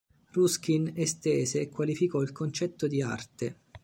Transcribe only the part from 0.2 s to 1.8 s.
Ruskin estese e